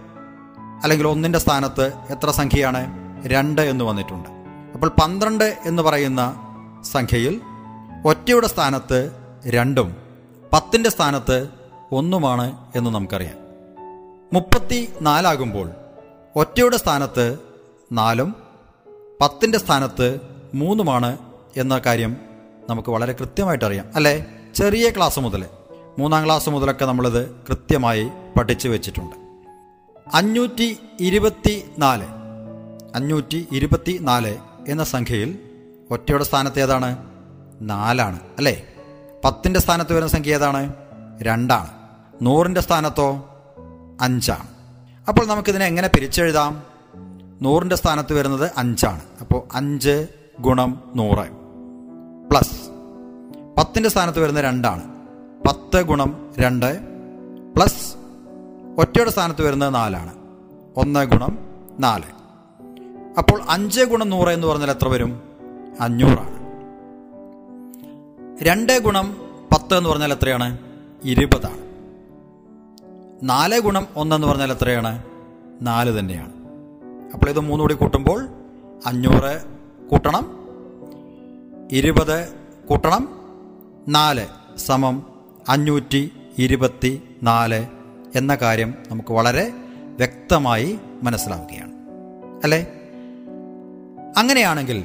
[0.83, 2.85] അല്ലെങ്കിൽ ഒന്നിന്റെ സ്ഥാനത്ത് എത്ര സംഖ്യയാണ്?
[3.27, 4.29] രണ്ട് എന്ന് വന്നിട്ടുണ്ട്.
[4.73, 6.35] അപ്പോൾ പന്ത്രണ്ട് എന്ന് പറയുന്ന
[6.91, 7.41] സംഖ്യയിൽ
[8.05, 9.11] ഒറ്റയുടെ സ്ഥാനത്ത്
[9.47, 9.95] രണ്ടും
[10.53, 11.62] പത്തിന്റെ സ്ഥാനത്ത്
[11.93, 13.35] ഒന്നുമാണ് എന്ന് നമുക്കറിയാം.
[14.33, 15.69] മുപ്പത്തി നാലാകുമ്പോൾ
[16.35, 17.37] ഒറ്റയുടെ സ്ഥാനത്ത്
[17.91, 18.35] നാലും
[19.21, 20.19] പത്തിന്റെ സ്ഥാനത്ത്
[20.53, 21.17] മൂന്നുമാണ്
[21.57, 22.17] എന്ന കാര്യം
[22.69, 24.25] നമുക്ക് വളരെ കൃത്യമായിട്ട് അറിയാം അല്ലേ?
[24.55, 25.45] ചെറിയ ക്ലാസ് മുതൽ
[25.99, 29.15] മൂന്നാം ക്ലാസ് മുതലൊക്കെ നമ്മളിത് കൃത്യമായി പഠിച്ചു വെച്ചിട്ടുണ്ട്.
[30.13, 32.05] അഞ്ഞൂറ്റി ഇരുപത്തി നാല്
[32.95, 35.39] അഞ്ഞൂറ്റി ഇരുപത്തി നാല് എന്ന സംഖ്യയിൽ
[35.91, 36.97] ഒറ്റയുടെ സ്ഥാനത്ത് ഏതാണ്?
[37.61, 38.67] നാലാണ് അല്ലേ?
[39.25, 40.73] പത്തിന്റെ സ്ഥാനത്ത് വരുന്ന സംഖ്യ ഏതാണ്?
[41.21, 41.82] രണ്ടാണ്.
[42.21, 43.29] നൂറിന്റെ സ്ഥാനത്തോ?
[44.01, 44.47] അഞ്ചാണ്.
[45.07, 46.63] അപ്പോൾ നമുക്കിതിനെ എങ്ങനെ പിരിച്ചെഴുതാം?
[47.41, 49.01] നൂറിന്റെ സ്ഥാനത്ത് വരുന്നത് അഞ്ചാണ്.
[49.21, 50.07] അപ്പോൾ അഞ്ച്
[50.39, 51.27] ഗുണം നൂറ്
[52.29, 52.69] പ്ലസ്
[53.57, 54.83] പത്തിന്റെ സ്ഥാനത്ത് വരുന്നത് രണ്ടാണ്.
[55.47, 56.79] പത്ത് ഗുണം രണ്ട്
[57.55, 57.95] പ്ലസ്
[58.77, 60.13] ഒറ്റയുടെ സ്ഥാനത്ത് വരുന്നത് നാലാണ്.
[60.77, 61.37] ഒന്ന് ഗുണം
[61.79, 62.03] നാല്.
[63.17, 65.21] അപ്പോൾ അഞ്ച് ഗുണം നൂറ് എന്ന് പറഞ്ഞാൽ എത്ര വരും?
[65.81, 66.43] അഞ്ഞൂറാണ്.
[68.43, 69.17] രണ്ട് ഗുണം
[69.53, 70.57] പത്ത് എന്ന് പറഞ്ഞാൽ എത്രയാണ്?
[71.03, 71.72] ഇരുപതാണ്.
[73.23, 75.03] നാല് ഗുണം ഒന്നെന്ന് പറഞ്ഞാൽ എത്രയാണ്?
[75.61, 76.31] നാല് തന്നെയാണ്.
[77.13, 78.27] അപ്പോൾ ഇത് മൂന്നുകൂടി കൂട്ടുമ്പോൾ
[78.85, 79.41] അഞ്ഞൂറ്
[79.91, 80.37] കൂട്ടണം.
[81.71, 82.33] ഇരുപത്
[82.69, 83.09] കൂട്ടണം.
[83.87, 84.27] നാല്
[84.57, 85.03] സമം
[85.49, 87.65] അഞ്ഞൂറ്റി ഇരുപത്തി നാല്
[88.15, 89.51] എന്ന കാര്യം നമുക്ക് വളരെ
[89.97, 91.71] വ്യക്തമായി മനസ്സിലാവുകയാണ്.
[92.43, 92.67] അല്ലേ?
[94.17, 94.83] അങ്ങനെയാണെങ്കിൽ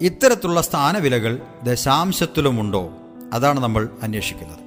[0.00, 2.92] ഇത്തരത്തിലുള്ള സ്ഥാനവിലകൾ ദശാംശത്തിലുമുണ്ടോ
[3.32, 4.58] അതാണ് നമ്മൾ അന്വേഷിക്കുന്നത്.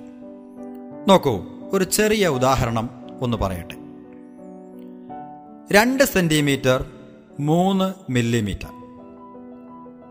[1.09, 3.75] നോക്കൂ ഒരു ചെറിയ ഉദാഹരണം ഒന്ന് പറയട്ടെ.
[5.71, 6.85] രണ്ട് സെന്റിമീറ്റർ
[7.39, 8.67] മൂന്ന് മില്ലിമീറ്റർ.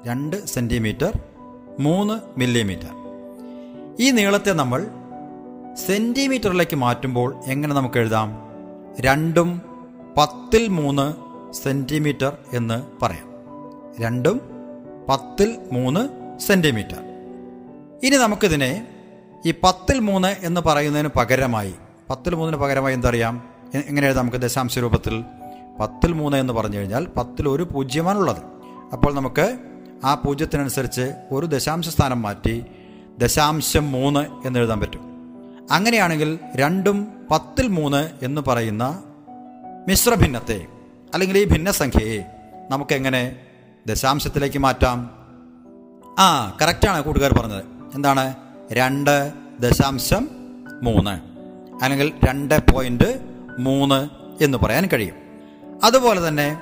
[0.07, 1.12] രണ്ട് സെന്റിമീറ്റർ
[1.81, 2.90] മൂന്ന് മില്ലിമീറ്റർ.
[4.00, 4.87] ഈ നീളത്തെ നമ്മൾ
[5.87, 8.38] സെന്റിമീറ്ററിലേക്ക് മാറ്റുമ്പോൾ എങ്ങനെ നമുക്ക് എഴുതാം?
[9.00, 9.62] രണ്ടും
[10.16, 11.14] പത്തിൽ മൂന്ന്
[11.52, 13.33] സെന്റിമീറ്റർ എന്ന് പറയാം.
[14.00, 14.40] രണ്ടും
[15.09, 16.09] പത്തിൽ മൂന്ന്
[16.40, 16.99] സെന്റിമീറ്റർ
[18.04, 18.88] ഇനി നമുക്കിതിനെ
[19.47, 21.75] ഈ പത്തിൽ മൂന്ന് എന്ന് പറയുന്നതിന് പകരമായി
[22.12, 23.49] പത്തിൽ മൂന്നിന് പകരമായി എന്തറിയാം?
[23.75, 25.25] എങ്ങനെ എഴുതാം നമുക്ക് ദശാംശ രൂപത്തിൽ
[25.81, 28.37] പത്തിൽ മൂന്ന് എന്ന് പറഞ്ഞു കഴിഞ്ഞാൽ പത്തിൽ ഒരു പൂജ്യമാണ് ഉള്ളത്.
[28.92, 29.59] അപ്പോൾ നമുക്ക്
[30.04, 32.64] ആ പൂജ്യത്തിനനുസരിച്ച് ഒരു ദശാംശ സ്ഥാനം മാറ്റി
[33.19, 35.00] ദശാംശം മൂന്ന് എന്ന് എഴുതാൻ പറ്റും.
[35.71, 39.02] അങ്ങനെയാണെങ്കിൽ രണ്ടും പത്തിൽ മൂന്ന് എന്ന് പറയുന്ന
[39.88, 40.66] മിശ്ര ഭിന്നത്തെ
[41.14, 42.25] അല്ലെങ്കിൽ ഈ ഭിന്നസംഖ്യയെ
[42.71, 43.37] നമുക്ക് എങ്ങനെ
[43.87, 45.11] ദശാംശത്തിലേക്ക് മാറ്റാം?
[46.19, 47.64] ആ കറക്റ്റാണ് കൂട്ടുകാർ പറഞ്ഞത്.
[47.95, 48.35] എന്താണ്?
[48.73, 50.28] രണ്ട് ദശാംശം
[50.83, 51.32] മൂന്ന്.
[51.83, 53.21] അല്ലെങ്കിൽ രണ്ട് പോയിന്റ്
[53.59, 54.09] മൂന്ന്
[54.45, 55.15] എന്ന് പറയാൻ കഴിയും.
[55.85, 56.61] അതുപോലെ തന്നെ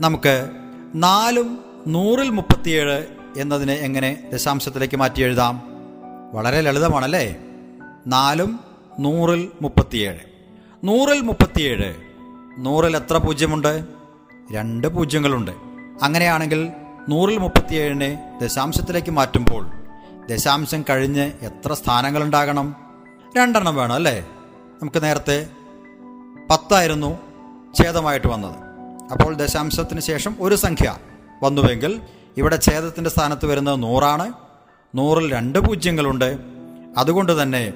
[0.00, 0.50] നമുക്ക്
[0.94, 5.62] നാലും നൂറിൽ മുപ്പത്തിയേഴ് എന്നതിനെ എങ്ങനെ ദശാംശത്തിലേക്ക് മാറ്റി എഴുതാം?
[6.32, 7.36] വളരെ ലളിതമാണല്ലേ?
[8.06, 8.60] നാലും
[9.00, 10.18] നൂറിൽ മുപ്പത്തിയേഴ്.
[10.84, 11.94] നൂറിൽ മുപ്പത്തിയേഴ്
[12.58, 13.84] നൂറിൽ എത്ര പൂജ്യമുണ്ട്?
[14.52, 15.50] രണ്ട് പൂജ്യങ്ങളുണ്ട്.
[16.02, 16.70] അങ്ങനെയാണെങ്കിൽ
[17.08, 19.70] നൂറിൽ മുപ്പത്തിയേഴിനെ ദശാംശത്തിലേക്ക് മാറ്റുമ്പോൾ
[20.30, 22.76] ദശാംശം കഴിഞ്ഞ് എത്ര സ്ഥാനങ്ങളുണ്ടാകണം?
[23.36, 24.26] രണ്ടെണ്ണം വേണം അല്ലേ?
[24.82, 25.48] നമുക്ക് നേരത്തെ
[26.50, 27.18] പത്തായിരുന്നു
[27.82, 28.54] ഛേദമായിട്ട് വന്നത്.
[29.12, 30.96] അപ്പോൾ ദശാംശത്തിന് ശേഷം ഒരു സംഖ്യ
[31.42, 32.00] വന്നുവെങ്കിൽ
[32.36, 34.32] ഇവിടെ ഛേദത്തിന്റെ സ്ഥാനത്ത് വരുന്നത് നൂറാണ്.
[34.94, 36.38] നൂറിൽ രണ്ട് പൂജ്യങ്ങളുണ്ട്.
[36.98, 37.72] അതുകൊണ്ട് തന്നെ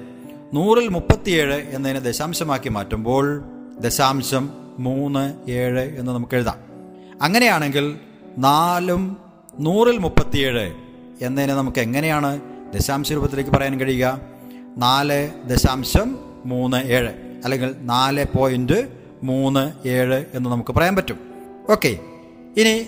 [0.53, 3.43] നൂറിൽ മുപ്പത്തിയേഴ് എന്നതിനെ ദശാംശമാക്കി മാറ്റുമ്പോൾ
[3.79, 4.49] ദശാംശം
[4.79, 6.57] മൂന്ന് ഏഴ് എന്ന് നമുക്ക് എഴുതാം.
[7.21, 7.99] അങ്ങനെയാണെങ്കിൽ
[8.37, 9.17] നാലും
[9.59, 10.73] നൂറിൽ മുപ്പത്തിയേഴ്
[11.21, 12.41] എന്നതിനെ നമുക്ക് എങ്ങനെയാണ്
[12.73, 14.19] ദശാംശ രൂപത്തിലേക്ക് പറയാൻ കഴിയുക?
[14.77, 17.09] നാല് ദശാംശം മൂന്ന് ഏഴ്
[17.43, 18.87] അല്ലെങ്കിൽ നാല് പോയിന്റ്
[19.23, 21.19] മൂന്ന് ഏഴ് എന്ന് നമുക്ക് പറയാൻ പറ്റും.
[21.69, 21.87] ഓക്കെ
[22.57, 22.87] ഇനി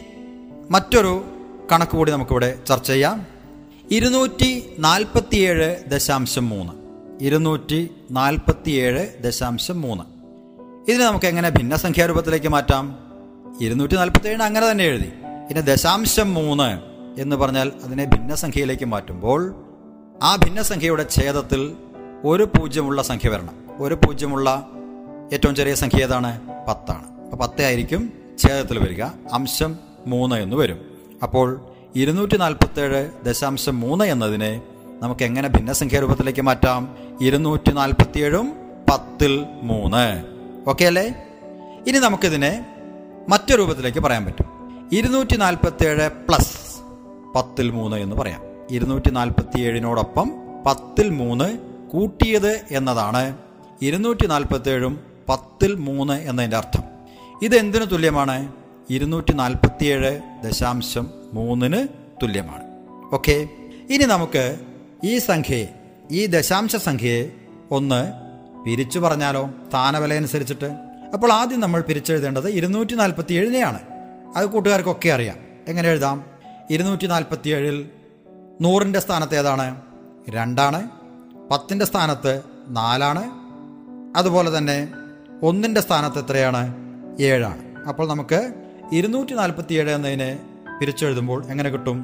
[0.69, 1.23] മറ്റൊരു
[1.71, 3.25] കണക്ക് കൂടി നമുക്കിവിടെ ചർച്ച ചെയ്യാം.
[3.91, 6.73] ഇരുന്നൂറ്റി നാൽപ്പത്തിയേഴ് ദശാംശം മൂന്ന്.
[7.23, 10.03] ഇരുന്നൂറ്റി നാൽപ്പത്തിയേഴ് ദശാംശം മൂന്ന്.
[10.91, 12.97] ഇതിനെ നമുക്ക് എങ്ങനെ ഭിന്നസംഖ്യാ രൂപത്തിലേക്ക് മാറ്റാം?
[13.61, 15.11] ഇരുന്നൂറ്റി നാൽപ്പത്തിയേഴ് അങ്ങനെ തന്നെ എഴുതി.
[15.51, 16.89] ഇനി ദശാംശം മൂന്ന്
[17.21, 19.55] എന്ന് പറഞ്ഞാൽ അതിനെ ഭിന്നസംഖ്യയിലേക്ക് മാറ്റുമ്പോൾ
[20.23, 21.73] ആ ഭിന്നസംഖ്യയുടെ ഛേദത്തിൽ
[22.23, 23.55] ഒരു പൂജ്യമുള്ള സംഖ്യ വരണം.
[23.79, 24.69] ഒരു പൂജ്യമുള്ള
[25.33, 26.41] ഏറ്റവും ചെറിയ സംഖ്യ ഏതാണ്?
[26.67, 27.03] പത്താണ്.
[27.05, 29.03] അപ്പോൾ പത്ത് ആയിരിക്കും ഛേദത്തിൽ വരിക.
[29.33, 29.75] അംശം
[30.07, 30.79] മൂന്ന് എന്ന് വരും.
[31.23, 31.61] അപ്പോൾ
[31.95, 34.61] ഇരുന്നൂറ്റി നാൽപ്പത്തേഴ് ദശാംശം മൂന്ന് എന്നതിനെ
[35.01, 36.95] നമുക്ക് എങ്ങനെ ഭിന്നസംഖ്യാ രൂപത്തിലേക്ക് മാറ്റാം?
[37.21, 38.53] ഇരുന്നൂറ്റി നാൽപ്പത്തിയേഴും
[38.91, 40.25] പത്തിൽ മൂന്ന്.
[40.69, 41.27] ഓക്കെ അല്ലേ?
[41.87, 42.65] ഇനി നമുക്കിതിനെ
[43.29, 44.45] മറ്റു രൂപത്തിലേക്ക് പറയാൻ പറ്റും.
[44.91, 46.79] ഇരുന്നൂറ്റി നാൽപ്പത്തിയേഴ് പ്ലസ്
[47.35, 48.41] പത്തിൽ മൂന്ന് എന്ന് പറയാം.
[48.71, 50.31] ഇരുന്നൂറ്റി നാൽപ്പത്തി ഏഴിനോടൊപ്പം
[50.65, 53.37] പത്തിൽ മൂന്ന് കൂട്ടിയത് എന്നതാണ്
[53.81, 54.99] ഇരുന്നൂറ്റി നാൽപ്പത്തേഴും
[55.29, 56.83] പത്തിൽ മൂന്ന് എന്നതിന്റെ അർത്ഥം.
[57.41, 58.53] ഇതെന്തിനു തുല്യമാണ്?
[58.89, 61.87] ഇരുന്നൂറ്റി നാൽപ്പത്തിയേഴ് ദശാംശം മൂന്നിന്
[62.23, 62.63] തുല്യമാണ്.
[63.15, 63.47] ഓക്കെ?
[63.89, 64.59] ഇനി നമുക്ക്
[65.03, 65.67] ഈ സംഖ്യയെ
[66.11, 67.31] ഈ ദശാംശ സംഖ്യയെ
[67.71, 68.11] ഒന്ന്
[68.65, 69.49] പിരിച്ചു പറഞ്ഞാലോ?
[69.69, 70.75] സ്ഥാനവില അനുസരിച്ചിട്ട്.
[71.13, 73.79] അപ്പോൾ ആദ്യം നമ്മൾ പിരിച്ചെഴുതേണ്ടത് ഇരുന്നൂറ്റി നാൽപ്പത്തി ഏഴിനെയാണ്
[74.35, 75.37] അത് കൂട്ടുകാർക്കൊക്കെ അറിയാം.
[75.67, 76.25] എങ്ങനെ എഴുതാം?
[76.69, 77.89] ഇരുന്നൂറ്റി നാൽപ്പത്തി ഏഴിൽ
[78.61, 79.81] നൂറിന്റെ സ്ഥാനത്ത് ഏതാണ്?
[80.29, 80.98] രണ്ടാണ്.
[81.51, 83.23] പത്തിന്റെ സ്ഥാനത്ത് നാലാണ്.
[84.17, 84.91] അതുപോലെ തന്നെ
[85.43, 86.75] ഒന്നിന്റെ സ്ഥാനത്ത് എത്രയാണ്?
[87.19, 87.87] ഏഴാണ്.
[87.87, 88.53] അപ്പോൾ നമുക്ക്
[88.91, 90.39] ഇരുന്നൂറ്റി നാൽപ്പത്തി ഏഴ് എന്നതിനെ
[90.79, 92.03] പിരിച്ചെഴുതുമ്പോൾ എങ്ങനെ കിട്ടും?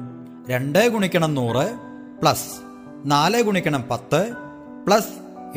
[0.50, 1.74] രണ്ട് ഗുണിക്കണം നൂറ്
[2.20, 2.60] പ്ലസ്
[3.06, 4.32] നാല് ഗുണിക്കണം പത്ത്
[4.86, 5.08] പ്ലസ്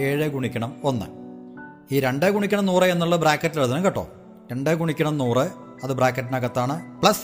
[0.01, 1.05] ഏഴ് ഗുണിക്കണം ഒന്ന്.
[1.91, 4.07] ഈ രണ്ട് ഗുണിക്കണം നൂറ് എന്നുള്ള ബ്രാക്കറ്റിൽ എഴുതണം കേട്ടോ.
[4.51, 5.49] രണ്ട് ഗുണിക്കണം നൂറ്
[5.83, 7.01] അത് ബ്രാക്കറ്റിനകത്താണ്.
[7.01, 7.23] പ്ലസ്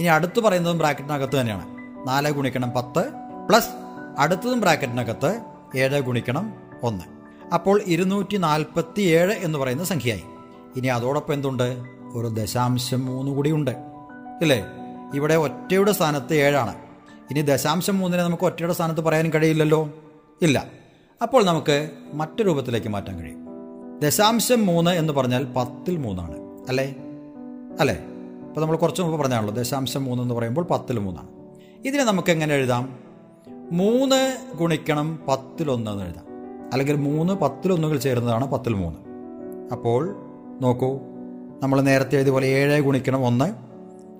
[0.00, 1.66] ഇനി അടുത്ത് പറയുന്നതും ബ്രാക്കറ്റിനകത്ത് തന്നെയാണ്.
[2.08, 3.10] നാല് ഗുണിക്കണം പത്ത്
[3.48, 3.68] പ്ലസ്
[4.18, 7.04] അടുത്തതും ബ്രാക്കറ്റിനകത്ത് ഏഴ് ഗുണിക്കണം ഒന്ന്.
[7.54, 10.22] അപ്പോൾ ഇരുന്നൂറ്റി നാൽപ്പത്തി ഏഴ് എന്ന് പറയുന്ന സംഖ്യയായി.
[10.76, 11.84] ഇനി അതോടൊപ്പം എന്തുണ്ട്?
[12.14, 13.70] ഒരു ദശാംശം മൂന്ന് കൂടി ഉണ്ട്
[14.42, 14.64] ഇല്ലേ?
[15.14, 16.74] ഇവിടെ ഒറ്റയുടെ സ്ഥാനത്ത് ഏഴാണ്.
[17.30, 19.90] ഇനി ദശാംശം മൂന്നിനെ നമുക്ക് ഒറ്റയുടെ സ്ഥാനത്ത് പറയാൻ കഴിയില്ലല്ലോ?
[20.42, 20.66] ഇല്ല.
[21.22, 23.46] അപ്പോൾ നമുക്ക് മറ്റു രൂപത്തിലേക്ക് മാറ്റാൻ കഴിയും.
[23.98, 26.66] ദശാംശം മൂന്ന് എന്ന് പറഞ്ഞാൽ പത്തിൽ മൂന്നാണ്.
[26.68, 26.94] അല്ലേ?
[27.80, 27.94] അല്ലേ?
[28.48, 31.28] ഇപ്പോൾ നമ്മൾ കുറച്ച് മുമ്പ് പറഞ്ഞാണല്ലോ ദശാംശം മൂന്ന് എന്ന് പറയുമ്പോൾ പത്തിൽ മൂന്നാണ്.
[31.88, 33.01] ഇതിനെ നമുക്ക് എങ്ങനെ എഴുതാം?
[33.70, 36.24] മൂന്ന് ഗുണിക്കണം പത്തിലൊന്ന് എന്ന് എഴുതാം.
[36.72, 38.98] അല്ലെങ്കിൽ മൂന്ന് പത്തിലൊന്നുകൾ ചേരുന്നതാണ് പത്തിൽ മൂന്ന്.
[39.72, 40.16] അപ്പോൾ
[40.60, 40.98] നോക്കൂ
[41.62, 43.44] നമ്മൾ നേരത്തെ എഴുതിയ പോലെ ഏഴ് ഗുണിക്കണം ഒന്ന്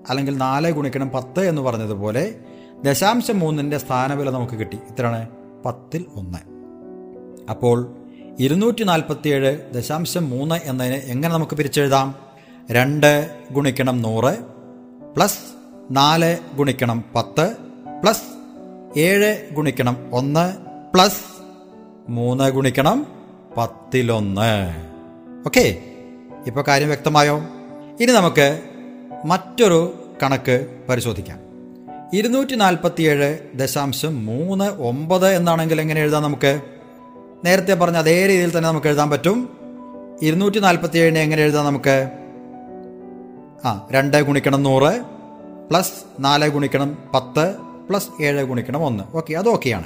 [0.09, 2.35] അല്ലെങ്കിൽ നാല് ഗുണിക്കണം പത്ത് എന്ന് പറഞ്ഞതുപോലെ
[2.83, 4.75] ദശാംശം മൂന്നിന്റെ സ്ഥാനവില നമുക്ക് കിട്ടി.
[4.75, 5.29] ഇത്രയാണ്
[5.65, 6.37] പത്തിൽ ഒന്ന്.
[7.49, 7.95] അപ്പോൾ
[8.39, 12.15] ഇരുന്നൂറ്റി നാൽപ്പത്തിയേഴ് ദശാംശം മൂന്ന് എന്നതിനെ എങ്ങനെ നമുക്ക് പിരിച്ചെഴുതാം?
[12.71, 14.37] രണ്ട് ഗുണിക്കണം നൂറ്
[15.15, 15.39] പ്ലസ്
[15.91, 17.55] നാല് ഗുണിക്കണം പത്ത്
[18.03, 18.32] പ്ലസ്
[18.97, 20.53] ഏഴ് ഗുണിക്കണം ഒന്ന്
[20.93, 21.21] പ്ലസ്
[22.09, 23.07] മൂന്ന് ഗുണിക്കണം
[23.57, 24.73] പത്തിലൊന്ന്.
[25.45, 25.77] ഓക്കെ.
[26.47, 27.37] ഇപ്പൊ കാര്യം വ്യക്തമായോ?
[28.01, 28.61] ഇനി നമുക്ക്
[29.25, 31.39] മറ്റൊരു കണക്ക് പരിശോധിക്കാം.
[32.13, 36.61] ഇരുന്നൂറ്റി നാൽപ്പത്തിയേഴ് ദശാംശം മൂന്ന് ഒമ്പത് എന്നാണെങ്കിൽ എങ്ങനെ എഴുതാം നമുക്ക്?
[37.45, 39.49] നേരത്തെ പറഞ്ഞ അതേ രീതിയിൽ തന്നെ നമുക്ക് എഴുതാൻ പറ്റും.
[40.21, 42.09] ഇരുന്നൂറ്റി നാൽപ്പത്തി ഏഴിനെ എങ്ങനെ എഴുതാം നമുക്ക്?
[43.65, 45.01] ആ രണ്ട് ഗുണിക്കണം നൂറ്
[45.69, 49.17] പ്ലസ് നാല് ഗുണിക്കണം പത്ത് പ്ലസ് ഏഴ് ഗുണിക്കണം ഒന്ന്.
[49.17, 49.83] ഓക്കെ അത് ഓക്കെയാണ്.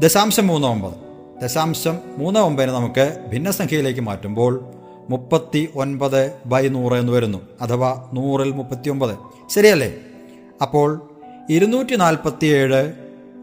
[0.00, 0.94] ദശാംശം മൂന്ന് ഒമ്പത്.
[1.42, 4.64] ദശാംശം മൂന്ന് ഒമ്പതിനെ നമുക്ക് ഭിന്നസംഖ്യയിലേക്ക് മാറ്റുമ്പോൾ
[5.10, 7.38] മുപ്പത്തി ഒൻപത് ബൈ നൂറ് എന്ന് വരുന്നു.
[7.60, 9.18] അഥവാ നൂറിൽ മുപ്പത്തി ഒമ്പത്
[9.50, 9.94] ശരിയല്ലേ?
[10.62, 11.10] അപ്പോൾ
[11.50, 12.92] ഇരുന്നൂറ്റി നാൽപ്പത്തി ഏഴ്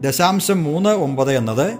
[0.02, 1.78] ദശാംശം മൂന്ന് ഒമ്പത് എന്നത്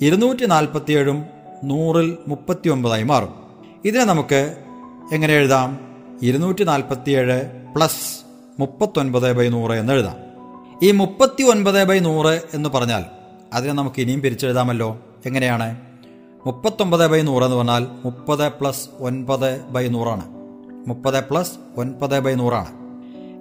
[0.00, 1.24] ഇരുന്നൂറ്റി നാൽപ്പത്തിയേഴും
[1.64, 3.34] നൂറിൽ മുപ്പത്തി ഒമ്പതായി മാറും.
[3.84, 4.56] ഇതിനെ നമുക്ക്
[5.12, 5.78] എങ്ങനെ എഴുതാം?
[6.22, 7.42] ഇരുന്നൂറ്റി നാൽപ്പത്തിയേഴ്
[7.76, 8.22] പ്ലസ്
[8.60, 10.31] മുപ്പത്തൊൻപത് ബൈ നൂറ് എന്ന് എഴുതാം.
[10.82, 13.04] ഈ മുപ്പത്തി ഒൻപത് ബൈ നൂറ് എന്ന് പറഞ്ഞാൽ
[13.52, 14.98] അതിനെ നമുക്ക് ഇനിയും പിരിച്ചെഴുതാമല്ലോ.
[15.26, 15.76] എങ്ങനെയാണ്?
[16.46, 20.24] മുപ്പത്തൊമ്പത് ബൈ നൂറ് എന്ന് പറഞ്ഞാൽ മുപ്പത് പ്ലസ് ഒൻപത് ബൈ നൂറാണ്.
[20.88, 22.68] മുപ്പത് പ്ലസ് ഒൻപത് ബൈ നൂറാണ്.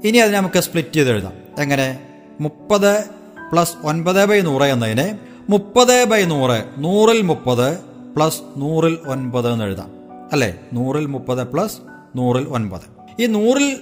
[0.07, 1.99] ഇനി അതിനെ നമുക്ക് സ്പ്ലിറ്റ് ചെയ്ത് എഴുതാം എങ്ങനെ?
[2.41, 3.05] മുപ്പത്
[3.51, 7.77] പ്ലസ് ഒൻപത് ബൈ നൂറ് എന്നതിനെ മുപ്പത് ബൈ നൂറ് നൂറിൽ മുപ്പത്
[8.15, 9.91] പ്ലസ് നൂറിൽ ഒൻപത് എന്ന് എഴുതാം.
[10.31, 10.59] അല്ലേ?
[10.73, 11.77] നൂറിൽ മുപ്പത് പ്ലസ്
[12.15, 13.21] നൂറിൽ ഒൻപത്.
[13.21, 13.77] ഈ നൂറിൽ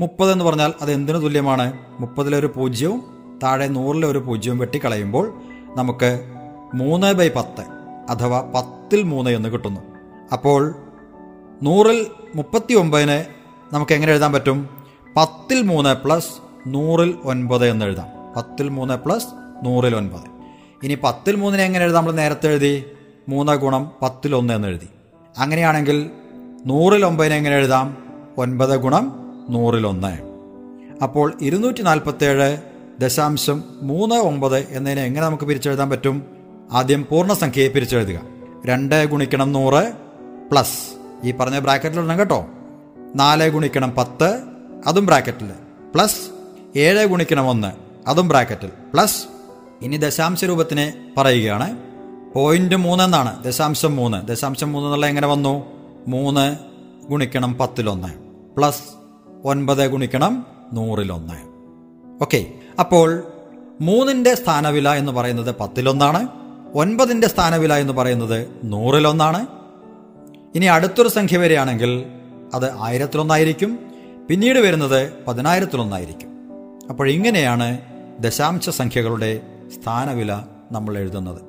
[0.00, 1.78] മുപ്പത് എന്ന് പറഞ്ഞാൽ അത് എന്തിനു തുല്യമാണ്?
[2.00, 5.42] മുപ്പതിലൊരു പൂജ്യവും താഴെ നൂറിലെ ഒരു പൂജ്യവും വെട്ടിക്കളയുമ്പോൾ
[5.76, 6.20] നമുക്ക്
[6.74, 7.60] മൂന്ന് ബൈ പത്ത്
[8.10, 9.80] അഥവാ പത്തിൽ മൂന്ന് എന്ന് കിട്ടുന്നു.
[10.32, 10.74] അപ്പോൾ
[11.62, 13.24] നൂറിൽ മുപ്പത്തി ഒമ്പതിന്
[13.74, 14.84] നമുക്ക് എങ്ങനെ എഴുതാൻ പറ്റും?
[15.16, 16.28] പത്തിൽ മൂന്ന് പ്ലസ്
[16.66, 18.06] നൂറിൽ ഒൻപത് എന്ന് എഴുതാം.
[18.36, 19.26] പത്തിൽ മൂന്ന് പ്ലസ്
[19.62, 20.36] നൂറിൽ ഒൻപത്.
[20.82, 22.04] ഇനി പത്തിൽ മൂന്നിനെ എങ്ങനെ എഴുതാം?
[22.04, 22.84] നമ്മൾ നേരത്തെ എഴുതി.
[23.28, 24.88] മൂന്ന് ഗുണം പത്തിൽ ഒന്ന് എന്ന് എഴുതി.
[25.38, 26.10] അങ്ങനെയാണെങ്കിൽ
[26.66, 27.96] നൂറിൽ ഒമ്പതിനെ എങ്ങനെ എഴുതാം?
[28.38, 30.18] ഒൻപത് ഗുണം നൂറിൽ ഒന്ന്
[31.02, 32.56] അപ്പോൾ ഇരുന്നൂറ്റി നാൽപ്പത്തേഴ്
[33.00, 36.22] ദശാംശം മൂന്ന് ഒമ്പത് എന്നതിനെ എങ്ങനെ നമുക്ക് പിരിച്ചെഴുതാൻ പറ്റും?
[36.72, 38.20] ആദ്യം പൂർണസംഖ്യയെ പിരിച്ചെഴുതുക.
[38.66, 39.92] രണ്ട് ഗുണിക്കണം നൂറ്
[40.50, 40.78] പ്ലസ്
[41.24, 42.46] ഈ പറഞ്ഞ ബ്രാക്കറ്റിലിടണം കേട്ടോ.
[43.16, 44.42] നാല് ഗുണിക്കണം പത്ത്
[44.86, 45.50] അതും ബ്രാക്കറ്റിൽ.
[45.94, 46.16] പ്ലസ്
[46.78, 47.72] ഏഴ് ഗുണിക്കണം ഒന്ന്
[48.08, 48.70] അതും ബ്രാക്കറ്റിൽ.
[48.94, 49.26] പ്ലസ്
[49.82, 51.78] ഇനി ദശാംശ രൂപത്തിനെ പറയുകയാണ്.
[52.34, 53.44] പോയിന്റ് മൂന്ന് എന്നാണ്.
[53.44, 54.26] ദശാംശം മൂന്ന്.
[54.26, 55.64] ദശാംശം മൂന്ന് എന്നുള്ള എങ്ങനെ വന്നു?
[56.08, 56.56] മൂന്ന്
[57.08, 58.08] ഗുണിക്കണം പത്തിലൊന്ന്.
[58.56, 58.95] പ്ലസ്
[59.46, 61.34] ഒൻപത് ഗുണിക്കണം നൂറിലൊന്ന്.
[62.22, 62.46] ഓക്കെ
[62.80, 63.22] അപ്പോൾ
[63.80, 66.28] മൂന്നിന്റെ സ്ഥാനവില എന്ന് പറയുന്നത് പത്തിലൊന്നാണ്.
[66.74, 69.46] ഒൻപതിന്റെ സ്ഥാനവില എന്ന് പറയുന്നത് നൂറിലൊന്നാണ്.
[70.54, 72.04] ഇനി അടുത്തൊരു സംഖ്യ വരികയാണെങ്കിൽ
[72.54, 73.78] അത് ആയിരത്തിലൊന്നായിരിക്കും.
[74.30, 76.28] പിന്നീട് വരുന്നത് പതിനായിരത്തിലൊന്നായിരിക്കും.
[76.90, 77.78] അപ്പോൾ ഇങ്ങനെയാണ്
[78.20, 79.40] ദശാംശ സംഖ്യകളുടെ
[79.74, 80.32] സ്ഥാനവില
[80.72, 81.40] നമ്മൾ എഴുതുന്നത്.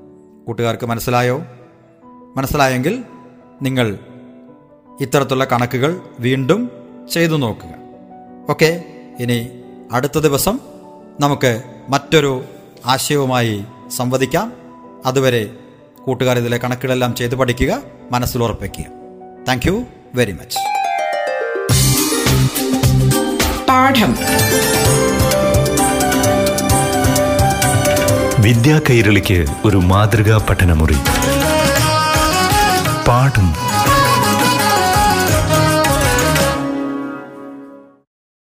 [0.46, 1.44] കൂട്ടുകാർക്ക് മനസ്സിലായോ?
[2.38, 3.04] മനസ്സിലായെങ്കിൽ
[3.62, 4.00] നിങ്ങൾ
[5.02, 6.72] ഇത്തരത്തിലുള്ള കണക്കുകൾ വീണ്ടും
[7.12, 7.87] ചെയ്തു നോക്കുക.
[8.50, 8.84] ഓക്കെ
[9.20, 9.50] ഇനി
[9.92, 10.60] അടുത്ത ദിവസം
[11.20, 12.44] നമുക്ക് മറ്റൊരു
[12.86, 13.66] ആശയവുമായി
[13.98, 14.54] സംവദിക്കാം.
[15.06, 15.50] അതുവരെ
[16.06, 17.82] കൂട്ടുകാർ ഇതിലെ കണക്കുകളെല്ലാം ചെയ്തു പഠിക്കുക
[18.12, 18.86] മനസ്സിൽ ഉറപ്പിക്കുക.
[19.48, 19.84] താങ്ക് യു
[20.16, 20.58] വെരി മച്ച്
[23.70, 24.12] പാഠം.
[28.42, 30.98] വിദ്യാ കൈരളിക്ക് ഒരു മാതൃകാ പഠനമുറി.
[33.08, 33.67] പാഠം.